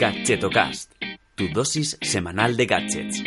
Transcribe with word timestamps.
Gadgetocast, 0.00 0.92
tu 1.34 1.48
dosis 1.52 1.98
semanal 2.00 2.56
de 2.56 2.64
gadgets. 2.64 3.22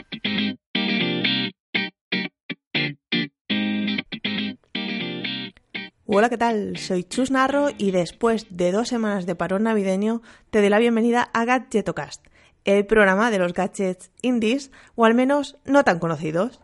Hola, 6.07 6.29
¿qué 6.29 6.37
tal? 6.39 6.77
Soy 6.77 7.03
Chus 7.03 7.29
Narro 7.29 7.67
y 7.77 7.91
después 7.91 8.47
de 8.49 8.71
dos 8.71 8.87
semanas 8.87 9.27
de 9.27 9.35
parón 9.35 9.61
navideño 9.61 10.23
te 10.49 10.61
doy 10.61 10.69
la 10.69 10.79
bienvenida 10.79 11.29
a 11.31 11.45
Gadgetocast, 11.45 12.25
el 12.65 12.87
programa 12.87 13.29
de 13.29 13.37
los 13.37 13.53
gadgets 13.53 14.09
indies, 14.23 14.71
o 14.95 15.05
al 15.05 15.13
menos 15.13 15.59
no 15.65 15.83
tan 15.83 15.99
conocidos. 15.99 16.59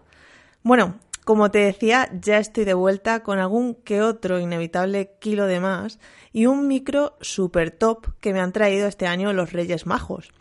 Bueno, 0.64 0.98
como 1.30 1.52
te 1.52 1.60
decía, 1.60 2.10
ya 2.20 2.40
estoy 2.40 2.66
de 2.66 2.74
vuelta 2.74 3.22
con 3.22 3.38
algún 3.38 3.76
que 3.76 4.02
otro 4.02 4.40
inevitable 4.40 5.12
kilo 5.20 5.46
de 5.46 5.60
más 5.60 6.00
y 6.34 6.48
un 6.48 6.68
micro 6.68 7.18
super 7.22 7.70
top 7.70 8.08
que 8.20 8.34
me 8.34 8.40
han 8.40 8.52
traído 8.52 8.88
este 8.88 9.06
año 9.06 9.32
los 9.32 9.54
Reyes 9.54 9.86
Majos. 9.86 10.32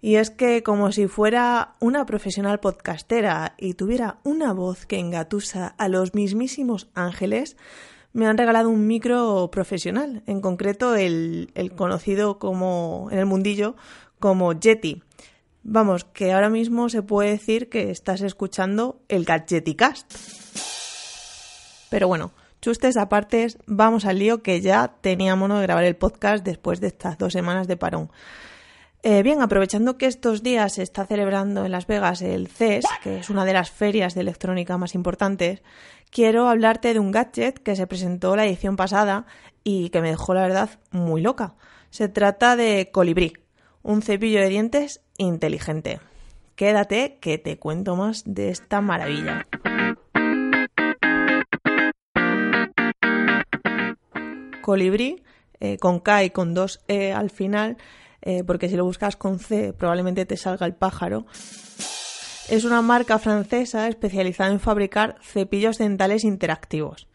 Y 0.00 0.16
es 0.16 0.30
que 0.30 0.64
como 0.64 0.90
si 0.90 1.06
fuera 1.06 1.76
una 1.78 2.04
profesional 2.04 2.58
podcastera 2.58 3.54
y 3.58 3.74
tuviera 3.74 4.18
una 4.24 4.52
voz 4.52 4.86
que 4.86 4.98
engatusa 4.98 5.68
a 5.68 5.86
los 5.86 6.14
mismísimos 6.14 6.88
ángeles, 6.94 7.56
me 8.12 8.26
han 8.26 8.36
regalado 8.36 8.70
un 8.70 8.88
micro 8.88 9.50
profesional, 9.52 10.24
en 10.26 10.40
concreto 10.40 10.96
el, 10.96 11.52
el 11.54 11.76
conocido 11.76 12.40
como 12.40 13.06
en 13.12 13.20
el 13.20 13.26
mundillo 13.26 13.76
como 14.18 14.52
Yeti. 14.52 15.00
Vamos, 15.66 16.04
que 16.04 16.34
ahora 16.34 16.50
mismo 16.50 16.90
se 16.90 17.02
puede 17.02 17.30
decir 17.30 17.70
que 17.70 17.90
estás 17.90 18.20
escuchando 18.20 19.00
el 19.08 19.24
Gadgeticast. 19.24 20.12
Pero 21.88 22.06
bueno, 22.06 22.32
chustes 22.60 22.98
aparte, 22.98 23.46
vamos 23.66 24.04
al 24.04 24.18
lío 24.18 24.42
que 24.42 24.60
ya 24.60 24.88
teníamos 25.00 25.48
de 25.48 25.62
grabar 25.62 25.84
el 25.84 25.96
podcast 25.96 26.44
después 26.44 26.82
de 26.82 26.88
estas 26.88 27.16
dos 27.16 27.32
semanas 27.32 27.66
de 27.66 27.78
parón. 27.78 28.10
Eh, 29.02 29.22
bien, 29.22 29.40
aprovechando 29.40 29.96
que 29.96 30.04
estos 30.04 30.42
días 30.42 30.74
se 30.74 30.82
está 30.82 31.06
celebrando 31.06 31.64
en 31.64 31.72
Las 31.72 31.86
Vegas 31.86 32.20
el 32.20 32.48
CES, 32.48 32.84
que 33.02 33.18
es 33.20 33.30
una 33.30 33.46
de 33.46 33.54
las 33.54 33.70
ferias 33.70 34.14
de 34.14 34.20
electrónica 34.20 34.76
más 34.76 34.94
importantes, 34.94 35.62
quiero 36.10 36.48
hablarte 36.48 36.92
de 36.92 37.00
un 37.00 37.10
gadget 37.10 37.58
que 37.58 37.74
se 37.74 37.86
presentó 37.86 38.36
la 38.36 38.44
edición 38.44 38.76
pasada 38.76 39.24
y 39.62 39.88
que 39.88 40.02
me 40.02 40.10
dejó 40.10 40.34
la 40.34 40.42
verdad 40.42 40.70
muy 40.90 41.22
loca. 41.22 41.54
Se 41.88 42.08
trata 42.08 42.54
de 42.54 42.90
Colibrí, 42.92 43.32
un 43.82 44.02
cepillo 44.02 44.40
de 44.40 44.48
dientes 44.48 45.00
inteligente. 45.18 46.00
Quédate 46.56 47.18
que 47.20 47.38
te 47.38 47.58
cuento 47.58 47.96
más 47.96 48.22
de 48.26 48.50
esta 48.50 48.80
maravilla. 48.80 49.46
Colibrí, 54.62 55.22
eh, 55.60 55.78
con 55.78 56.00
K 56.00 56.24
y 56.24 56.30
con 56.30 56.54
dos 56.54 56.80
E 56.88 57.12
al 57.12 57.30
final, 57.30 57.76
eh, 58.22 58.44
porque 58.44 58.68
si 58.68 58.76
lo 58.76 58.84
buscas 58.84 59.16
con 59.16 59.38
C 59.38 59.72
probablemente 59.72 60.24
te 60.26 60.36
salga 60.36 60.64
el 60.64 60.74
pájaro. 60.74 61.26
Es 62.48 62.64
una 62.64 62.82
marca 62.82 63.18
francesa 63.18 63.88
especializada 63.88 64.50
en 64.50 64.60
fabricar 64.60 65.16
cepillos 65.22 65.78
dentales 65.78 66.24
interactivos. 66.24 67.08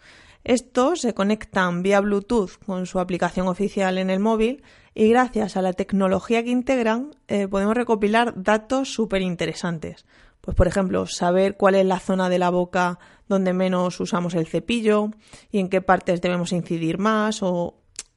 Estos 0.43 1.01
se 1.01 1.13
conectan 1.13 1.83
vía 1.83 1.99
Bluetooth 1.99 2.51
con 2.65 2.85
su 2.85 2.99
aplicación 2.99 3.47
oficial 3.47 3.97
en 3.97 4.09
el 4.09 4.19
móvil 4.19 4.63
y 4.95 5.09
gracias 5.09 5.57
a 5.57 5.61
la 5.61 5.73
tecnología 5.73 6.43
que 6.43 6.49
integran 6.49 7.11
eh, 7.27 7.47
podemos 7.47 7.75
recopilar 7.75 8.33
datos 8.35 8.93
súper 8.93 9.21
interesantes. 9.21 10.05
Pues 10.41 10.55
por 10.55 10.67
ejemplo, 10.67 11.05
saber 11.05 11.57
cuál 11.57 11.75
es 11.75 11.85
la 11.85 11.99
zona 11.99 12.29
de 12.29 12.39
la 12.39 12.49
boca 12.49 12.99
donde 13.27 13.53
menos 13.53 13.99
usamos 13.99 14.33
el 14.33 14.47
cepillo 14.47 15.11
y 15.51 15.59
en 15.59 15.69
qué 15.69 15.81
partes 15.81 16.21
debemos 16.21 16.53
incidir 16.53 16.97
más 16.97 17.43
o 17.43 17.75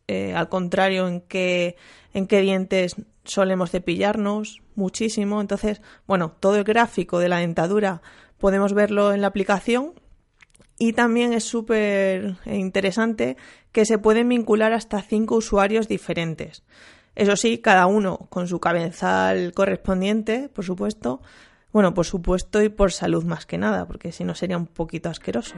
eh, 0.08 0.34
al 0.34 0.48
contrario 0.48 1.08
en 1.08 1.20
qué, 1.22 1.76
en 2.14 2.26
qué 2.26 2.40
dientes 2.40 2.96
solemos 3.24 3.70
cepillarnos 3.70 4.62
muchísimo. 4.74 5.40
Entonces, 5.40 5.82
bueno, 6.06 6.36
todo 6.38 6.56
el 6.56 6.64
gráfico 6.64 7.18
de 7.18 7.28
la 7.28 7.38
dentadura 7.38 8.02
podemos 8.38 8.72
verlo 8.72 9.12
en 9.12 9.20
la 9.20 9.28
aplicación 9.28 9.94
y 10.78 10.92
también 10.92 11.32
es 11.32 11.44
súper 11.44 12.36
interesante 12.46 13.36
que 13.72 13.84
se 13.84 13.98
pueden 13.98 14.28
vincular 14.28 14.72
hasta 14.72 15.02
cinco 15.02 15.36
usuarios 15.36 15.88
diferentes. 15.88 16.62
Eso 17.14 17.36
sí, 17.36 17.58
cada 17.58 17.86
uno 17.86 18.26
con 18.30 18.48
su 18.48 18.58
cabezal 18.58 19.52
correspondiente, 19.52 20.48
por 20.48 20.64
supuesto. 20.64 21.20
Bueno, 21.72 21.94
por 21.94 22.06
supuesto 22.06 22.62
y 22.62 22.68
por 22.68 22.92
salud 22.92 23.24
más 23.24 23.46
que 23.46 23.58
nada, 23.58 23.86
porque 23.86 24.12
si 24.12 24.24
no 24.24 24.34
sería 24.34 24.56
un 24.56 24.66
poquito 24.66 25.08
asqueroso. 25.08 25.56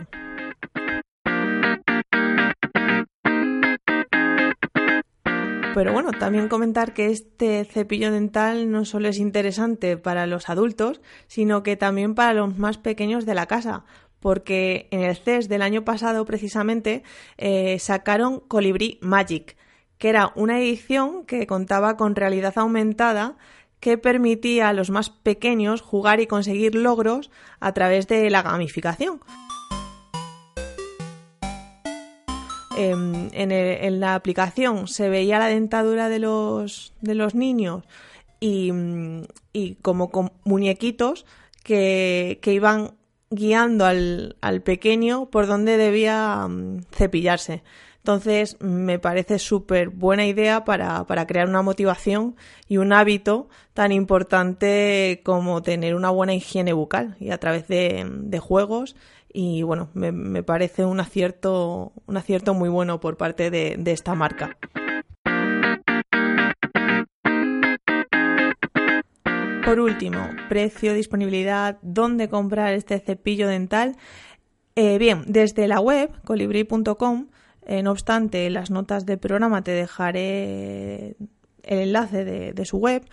Pero 5.74 5.92
bueno, 5.92 6.12
también 6.12 6.48
comentar 6.48 6.94
que 6.94 7.06
este 7.06 7.64
cepillo 7.64 8.12
dental 8.12 8.70
no 8.70 8.84
solo 8.84 9.08
es 9.08 9.18
interesante 9.18 9.96
para 9.96 10.28
los 10.28 10.48
adultos, 10.48 11.00
sino 11.26 11.64
que 11.64 11.76
también 11.76 12.14
para 12.14 12.32
los 12.32 12.56
más 12.56 12.78
pequeños 12.78 13.26
de 13.26 13.34
la 13.34 13.46
casa, 13.46 13.84
porque 14.24 14.88
en 14.90 15.02
el 15.02 15.16
CES 15.16 15.50
del 15.50 15.60
año 15.60 15.84
pasado 15.84 16.24
precisamente 16.24 17.02
eh, 17.36 17.78
sacaron 17.78 18.40
Colibrí 18.40 18.98
Magic, 19.02 19.54
que 19.98 20.08
era 20.08 20.32
una 20.34 20.58
edición 20.58 21.26
que 21.26 21.46
contaba 21.46 21.98
con 21.98 22.16
realidad 22.16 22.54
aumentada 22.56 23.36
que 23.80 23.98
permitía 23.98 24.70
a 24.70 24.72
los 24.72 24.88
más 24.88 25.10
pequeños 25.10 25.82
jugar 25.82 26.20
y 26.20 26.26
conseguir 26.26 26.74
logros 26.74 27.30
a 27.60 27.74
través 27.74 28.08
de 28.08 28.30
la 28.30 28.40
gamificación. 28.40 29.20
Em, 32.78 33.28
en, 33.34 34.00
la 34.00 34.14
aplicación 34.14 34.88
se 34.88 35.10
veía 35.10 35.38
la 35.38 35.48
dentadura 35.48 36.08
de 36.08 36.18
los, 36.18 36.94
niños 37.34 37.84
y, 38.40 39.74
como 39.82 40.10
con 40.10 40.32
muñequitos 40.44 41.26
que, 41.62 42.38
que 42.40 42.54
iban 42.54 42.94
guiando 43.34 43.84
al, 43.84 44.36
al 44.40 44.62
pequeño 44.62 45.30
por 45.30 45.46
dónde 45.46 45.76
debía 45.76 46.46
mm, 46.48 46.82
cepillarse. 46.92 47.62
Entonces, 48.04 48.58
me 48.60 48.98
parece 48.98 49.38
súper 49.38 49.88
buena 49.88 50.26
idea 50.26 50.66
para, 50.66 51.06
para, 51.06 51.26
crear 51.26 51.48
una 51.48 51.62
motivación 51.62 52.36
y 52.68 52.76
un 52.76 52.92
hábito 52.92 53.48
tan 53.72 53.92
importante 53.92 55.22
como 55.24 55.62
tener 55.62 55.94
una 55.94 56.10
buena 56.10 56.34
higiene 56.34 56.74
bucal 56.74 57.16
y 57.18 57.30
a 57.30 57.38
través 57.38 57.66
de, 57.66 58.06
de 58.06 58.38
juegos. 58.40 58.94
Y 59.32 59.62
bueno, 59.62 59.88
me, 59.94 60.12
me, 60.12 60.42
parece 60.42 60.84
un 60.84 61.00
acierto, 61.00 61.92
un 62.04 62.16
acierto 62.18 62.52
muy 62.52 62.68
bueno 62.68 63.00
por 63.00 63.16
parte 63.16 63.50
de, 63.50 63.76
de 63.78 63.92
esta 63.92 64.14
marca. 64.14 64.58
Por 69.64 69.80
último, 69.80 70.28
precio, 70.50 70.92
disponibilidad, 70.92 71.78
dónde 71.80 72.28
comprar 72.28 72.74
este 72.74 73.00
cepillo 73.00 73.48
dental. 73.48 73.96
Eh, 74.76 74.98
bien, 74.98 75.24
desde 75.26 75.66
la 75.68 75.80
web 75.80 76.10
colibri.com, 76.24 77.28
eh, 77.66 77.82
no 77.82 77.92
obstante, 77.92 78.46
en 78.46 78.52
las 78.52 78.70
notas 78.70 79.06
del 79.06 79.18
programa 79.18 79.62
te 79.62 79.70
dejaré 79.70 81.16
el 81.62 81.78
enlace 81.78 82.24
de, 82.24 82.64
su 82.66 82.76
web, 82.76 83.06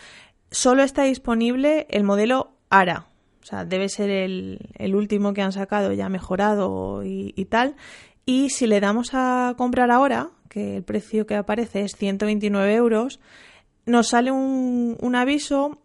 solo 0.50 0.84
está 0.84 1.04
disponible 1.04 1.88
el 1.90 2.04
modelo 2.04 2.52
ARA. 2.70 3.06
O 3.42 3.46
sea, 3.46 3.64
debe 3.64 3.88
ser 3.88 4.10
el, 4.10 4.60
último 4.94 5.34
que 5.34 5.42
han 5.42 5.54
sacado 5.54 5.94
ya 5.94 6.10
mejorado 6.10 7.06
y, 7.06 7.34
y 7.38 7.46
tal. 7.46 7.76
Y 8.26 8.50
si 8.50 8.68
le 8.68 8.82
damos 8.82 9.12
a 9.14 9.54
comprar 9.58 9.90
ahora, 9.90 10.32
que 10.50 10.78
el 10.78 10.84
precio 10.84 11.26
que 11.26 11.36
aparece 11.36 11.82
es 11.82 11.96
129 11.96 12.76
euros, 12.76 13.22
nos 13.86 14.10
sale 14.10 14.32
un, 14.32 14.98
un 15.00 15.16
aviso 15.16 15.81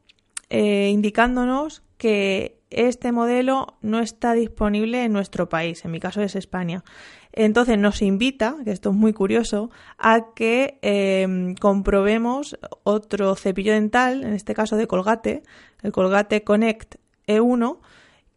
eh, 0.50 0.90
indicándonos 0.92 1.82
que 1.96 2.60
este 2.70 3.12
modelo 3.12 3.78
no 3.80 4.00
está 4.00 4.32
disponible 4.32 5.04
en 5.04 5.12
nuestro 5.12 5.48
país, 5.48 5.84
en 5.84 5.90
mi 5.92 6.00
caso 6.00 6.22
es 6.22 6.34
España. 6.34 6.84
Entonces 7.32 7.78
nos 7.78 8.02
invita, 8.02 8.56
que 8.64 8.70
esto 8.70 8.90
es 8.90 8.96
muy 8.96 9.12
curioso, 9.12 9.70
a 9.98 10.34
que 10.34 10.78
em, 10.82 11.54
comprobemos 11.54 12.58
otro 12.82 13.34
cepillo 13.36 13.72
dental, 13.72 14.24
en 14.24 14.32
este 14.32 14.54
caso 14.54 14.76
de 14.76 14.86
Colgate, 14.86 15.42
el 15.82 15.92
Colgate 15.92 16.42
Connect 16.44 16.96
E1, 17.26 17.78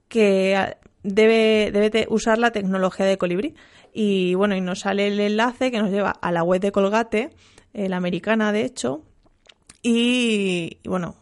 que 0.08 0.56
ah, 0.56 0.78
debe, 1.04 2.08
usar 2.10 2.38
la 2.38 2.52
tecnología 2.52 3.06
de 3.06 3.18
Colibrí. 3.18 3.56
Y 3.94 4.36
bueno, 4.36 4.56
y 4.56 4.62
nos 4.62 4.82
sale 4.82 5.08
el 5.08 5.20
enlace 5.20 5.72
que 5.72 5.80
nos 5.80 5.92
lleva 5.92 6.12
a 6.12 6.32
la 6.32 6.44
web 6.44 6.62
de 6.62 6.72
Colgate, 6.72 7.30
la 7.74 7.98
americana 7.98 8.52
de 8.52 8.66
hecho, 8.66 9.04
y, 9.82 10.78
bueno, 10.84 11.16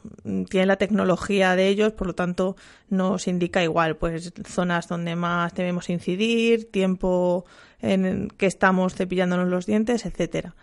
tiene 0.49 0.65
la 0.65 0.77
tecnología 0.77 1.55
de 1.55 1.67
ellos, 1.67 1.93
por 1.93 2.07
lo 2.07 2.15
tanto 2.15 2.55
nos 2.89 3.27
indica 3.27 3.63
igual, 3.63 3.97
pues 3.97 4.33
zonas 4.45 4.87
donde 4.87 5.15
más 5.15 5.53
debemos 5.53 5.89
incidir, 5.89 6.71
tiempo 6.71 7.45
en 7.79 8.29
que 8.29 8.47
estamos 8.47 8.95
cepillándonos 8.95 9.47
los 9.47 9.67
dientes, 9.67 10.05
etcétera. 10.05 10.55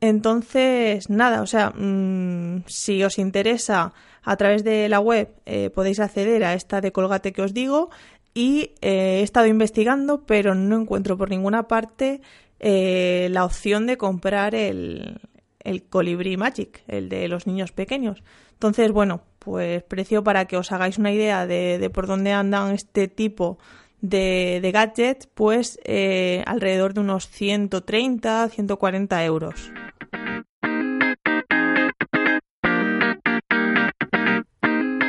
Entonces, 0.00 1.08
nada, 1.08 1.42
o 1.42 1.46
sea, 1.46 1.70
mmm, 1.70 2.64
si 2.66 3.02
os 3.04 3.18
interesa 3.18 3.94
a 4.22 4.36
través 4.36 4.64
de 4.64 4.88
la 4.88 5.00
web 5.00 5.28
eh, 5.46 5.70
podéis 5.70 6.00
acceder 6.00 6.44
a 6.44 6.54
esta 6.54 6.80
de 6.80 6.92
Colgate 6.92 7.32
que 7.32 7.42
os 7.42 7.54
digo 7.54 7.90
y 8.34 8.72
eh, 8.80 9.20
he 9.20 9.22
estado 9.22 9.46
investigando, 9.46 10.24
pero 10.26 10.54
no 10.54 10.80
encuentro 10.80 11.16
por 11.16 11.30
ninguna 11.30 11.68
parte 11.68 12.20
eh, 12.60 13.28
la 13.30 13.44
opción 13.44 13.86
de 13.86 13.96
comprar 13.96 14.54
el, 14.54 15.20
el 15.64 15.84
Colibri 15.84 16.36
Magic, 16.36 16.82
el 16.88 17.08
de 17.08 17.28
los 17.28 17.46
niños 17.46 17.72
pequeños. 17.72 18.22
Entonces, 18.52 18.92
bueno, 18.92 19.22
pues 19.38 19.82
precio 19.82 20.22
para 20.22 20.46
que 20.46 20.56
os 20.56 20.72
hagáis 20.72 20.98
una 20.98 21.12
idea 21.12 21.46
de, 21.46 21.90
por 21.92 22.06
dónde 22.06 22.32
andan 22.32 22.72
este 22.72 23.08
tipo 23.08 23.58
de, 24.00 24.60
de 24.62 24.72
gadgets, 24.72 25.26
pues 25.26 25.80
eh, 25.84 26.42
alrededor 26.46 26.94
de 26.94 27.00
unos 27.00 27.28
130, 27.28 28.48
140 28.48 29.24
euros. 29.24 29.72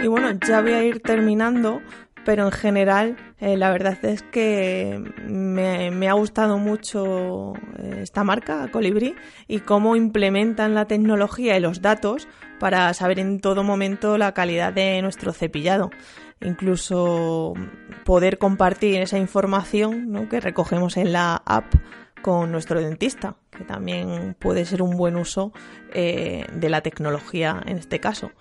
Y 0.03 0.07
bueno, 0.07 0.37
ya 0.45 0.61
voy 0.61 0.73
a 0.73 0.83
ir 0.83 0.99
terminando, 0.99 1.81
pero 2.25 2.45
en 2.45 2.51
general 2.51 3.17
eh, 3.39 3.57
la 3.57 3.71
verdad 3.71 3.97
es 4.03 4.21
que 4.23 5.01
me, 5.27 6.09
ha 6.09 6.13
gustado 6.13 6.57
mucho 6.57 7.53
eh, 7.77 7.99
esta 8.01 8.23
marca, 8.23 8.69
Colibri, 8.71 9.15
y 9.47 9.59
cómo 9.59 9.95
implementan 9.95 10.75
la 10.75 10.85
tecnología 10.85 11.57
y 11.57 11.59
los 11.59 11.81
datos 11.81 12.27
para 12.59 12.93
saber 12.93 13.19
en 13.19 13.39
todo 13.39 13.63
momento 13.63 14.17
la 14.17 14.33
calidad 14.33 14.73
de 14.73 15.01
nuestro 15.01 15.33
cepillado. 15.33 15.91
Incluso 16.41 17.53
poder 18.03 18.37
compartir 18.37 19.01
esa 19.01 19.17
información 19.17 20.27
que 20.29 20.41
recogemos 20.41 20.97
en 20.97 21.13
la 21.13 21.41
app 21.45 21.73
con 22.21 22.51
nuestro 22.51 22.81
dentista, 22.81 23.35
que 23.51 23.63
también 23.63 24.35
puede 24.39 24.65
ser 24.65 24.81
un 24.81 24.97
buen 24.97 25.15
uso 25.15 25.51
eh, 25.93 26.45
de 26.53 26.69
la 26.69 26.81
tecnología 26.81 27.61
en 27.65 27.77
este 27.77 27.99
caso. 27.99 28.31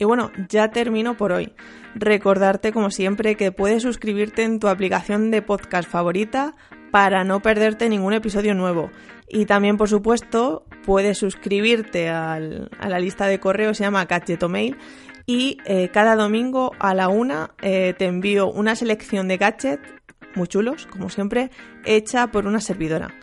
Y 0.00 0.04
bueno, 0.04 0.32
ya 0.48 0.70
termino 0.70 1.18
por 1.18 1.30
hoy. 1.30 1.52
Recordarte, 1.94 2.72
como 2.72 2.90
siempre, 2.90 3.36
que 3.36 3.52
puedes 3.52 3.82
suscribirte 3.82 4.44
en 4.44 4.58
tu 4.58 4.68
aplicación 4.68 5.30
de 5.30 5.42
podcast 5.42 5.86
favorita 5.88 6.56
para 6.90 7.22
no 7.22 7.40
perderte 7.40 7.86
ningún 7.90 8.14
episodio 8.14 8.54
nuevo. 8.54 8.90
Y 9.28 9.44
también, 9.44 9.76
por 9.76 9.90
supuesto, 9.90 10.64
puedes 10.86 11.18
suscribirte 11.18 12.08
a 12.08 12.40
la 12.40 12.98
lista 12.98 13.26
de 13.26 13.40
correo, 13.40 13.74
se 13.74 13.84
llama 13.84 14.08
Mail 14.48 14.78
y 15.26 15.58
eh, 15.66 15.90
cada 15.92 16.16
domingo 16.16 16.72
a 16.78 16.94
la 16.94 17.08
una 17.08 17.50
eh, 17.60 17.94
te 17.96 18.06
envío 18.06 18.50
una 18.50 18.76
selección 18.76 19.28
de 19.28 19.36
gadgets 19.36 19.86
muy 20.34 20.48
chulos, 20.48 20.86
como 20.86 21.10
siempre, 21.10 21.50
hecha 21.84 22.28
por 22.28 22.46
una 22.46 22.62
servidora. 22.62 23.14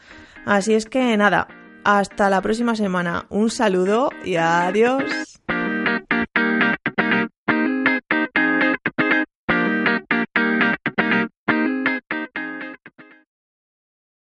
Así 0.46 0.76
es 0.76 0.86
que 0.86 1.18
nada, 1.18 1.48
hasta 1.84 2.30
la 2.30 2.40
próxima 2.42 2.76
semana. 2.76 3.26
Un 3.30 3.50
saludo 3.50 4.12
y 4.24 4.36
adiós. 4.36 5.27